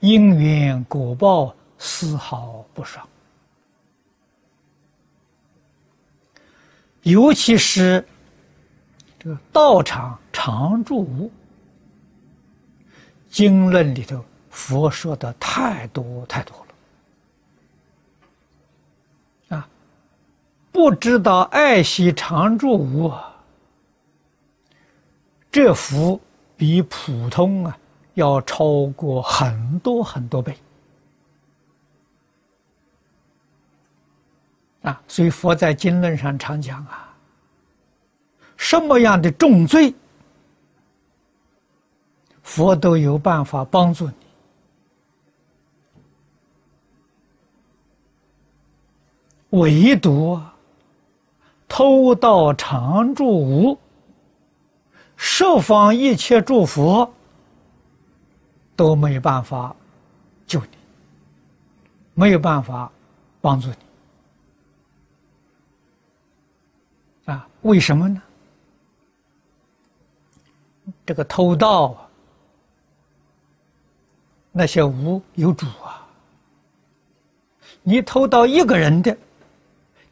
[0.00, 3.06] 因缘果报丝毫不爽，
[7.02, 8.04] 尤其是
[9.18, 11.30] 这个道场常住无
[13.28, 16.56] 经论里头，佛说的太多太多
[19.48, 19.68] 了啊！
[20.72, 23.12] 不知道爱惜常住无，
[25.52, 26.20] 这福
[26.56, 27.76] 比普通啊。
[28.20, 30.54] 要超过很多很多倍
[34.82, 35.02] 啊！
[35.08, 37.14] 所以佛在经论上常讲啊，
[38.58, 39.94] 什么样的重罪，
[42.42, 44.14] 佛都有办法帮助你，
[49.50, 50.38] 唯独
[51.66, 53.78] 偷盗常住无，
[55.16, 57.10] 设方一切诸佛。
[58.80, 59.76] 都没有办法
[60.46, 60.68] 救你，
[62.14, 62.90] 没有办法
[63.38, 63.76] 帮助你
[67.30, 67.46] 啊？
[67.60, 68.22] 为什么呢？
[71.04, 72.08] 这个偷盗，
[74.50, 76.08] 那些无有主啊！
[77.82, 79.14] 你偷盗一个人的，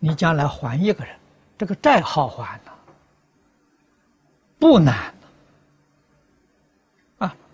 [0.00, 1.16] 你将来还一个人，
[1.56, 2.72] 这个债好还呢，
[4.58, 5.14] 不难。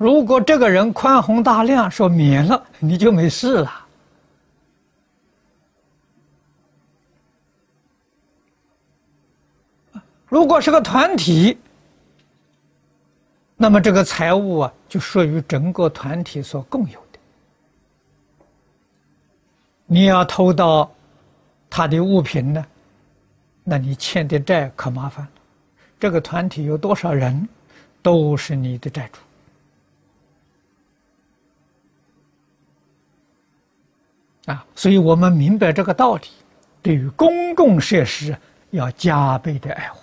[0.02, 3.86] 如果这个人宽宏大量，说免了，你就没事了。
[10.26, 11.56] 如果是个团体，
[13.56, 17.18] 那么这个财物啊，就属于整个团体所共有的。
[19.86, 20.90] 你要偷到
[21.70, 22.66] 他的物品呢，
[23.62, 25.30] 那你欠的债可麻烦了。
[26.00, 27.48] 这个团体有多少人，
[28.02, 29.20] 都是你的债主。
[34.46, 36.22] 啊，所以我们明白这个道理，
[36.82, 38.36] 对于公共设施
[38.70, 40.00] 要加倍的爱护，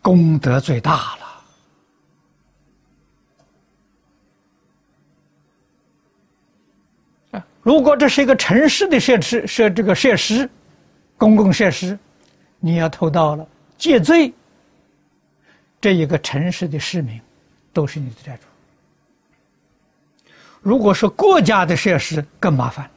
[0.00, 1.26] 功德最大了。
[7.32, 10.48] 啊，如果这是一个城市的设施，设这个设施，
[11.18, 11.98] 公共设施，
[12.60, 13.44] 你要偷盗了，
[13.76, 14.32] 借罪，
[15.80, 17.20] 这一个城市的市民
[17.72, 18.42] 都是你的债主。
[20.66, 22.90] 如果是国家的设施，更麻烦。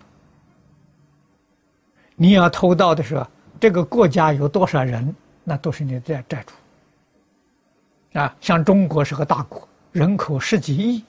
[2.16, 3.28] 你要偷盗的时候，
[3.59, 8.19] 这个国家有多少人，那都是你的债主。
[8.19, 11.06] 啊，像中国是个大国，人口十几亿，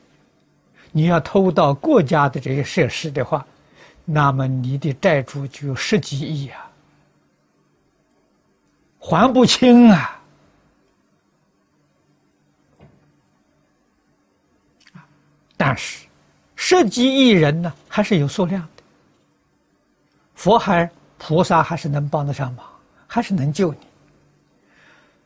[0.92, 3.46] 你要偷盗国家的这些设施的话，
[4.04, 6.70] 那么你的债主就有十几亿啊，
[8.98, 10.20] 还不清啊。
[15.56, 16.09] 但是。
[16.70, 18.82] 十几亿人呢，还是有数量的。
[20.36, 20.88] 佛还
[21.18, 22.64] 菩萨还是能帮得上忙，
[23.08, 23.78] 还是能救你。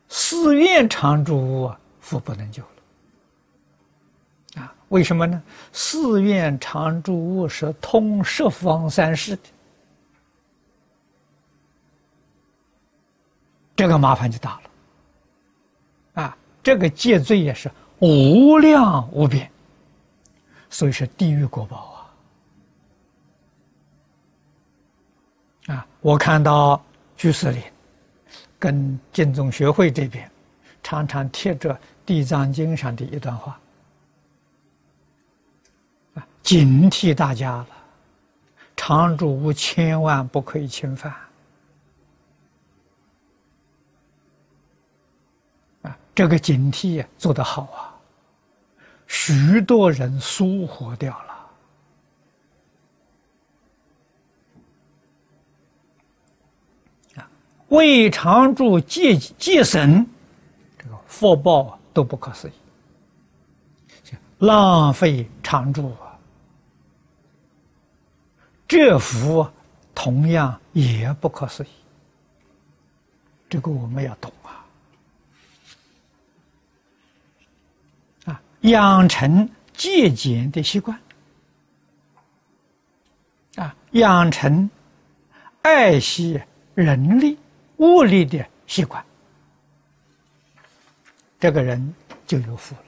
[0.09, 4.63] 寺院常住屋啊，佛不能救了。
[4.63, 5.39] 啊，为什么呢？
[5.71, 9.43] 寺院常住屋是通十方三世的，
[13.75, 14.59] 这个麻烦就大
[16.15, 16.23] 了。
[16.23, 17.69] 啊，这个戒罪也是
[17.99, 19.47] 无量无边。
[20.69, 22.09] 所以是地狱国宝
[25.67, 25.75] 啊！
[25.75, 26.83] 啊，我看到
[27.15, 27.63] 居士林
[28.59, 30.29] 跟净宗学会这边
[30.83, 31.73] 常常贴着
[32.05, 33.59] 《地藏经》上的一段话
[36.15, 37.67] 啊，警惕大家了：
[38.75, 41.13] 常住屋千万不可以侵犯
[45.83, 45.97] 啊！
[46.13, 47.94] 这个警惕做得好啊！
[49.07, 51.33] 许多人疏忽掉了
[57.15, 57.29] 啊！
[57.69, 60.05] 未常住戒戒神，
[60.77, 62.53] 这个福报都不可思议，
[64.39, 66.17] 浪费常住啊！
[68.67, 69.47] 这福
[69.93, 71.67] 同样也不可思议，
[73.47, 74.31] 这个我们要懂。
[78.65, 80.99] 养成节俭的习惯，
[83.55, 84.69] 啊，养成
[85.61, 86.39] 爱惜
[86.73, 87.37] 人力
[87.77, 89.03] 物力的习惯，
[91.39, 91.93] 这个人
[92.25, 92.84] 就有福了。